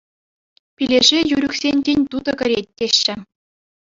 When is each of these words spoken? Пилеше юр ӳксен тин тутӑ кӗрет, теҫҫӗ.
Пилеше 0.75 1.19
юр 1.35 1.43
ӳксен 1.47 1.77
тин 1.89 1.99
тутӑ 2.13 2.33
кӗрет, 2.39 2.67
теҫҫӗ. 2.81 3.15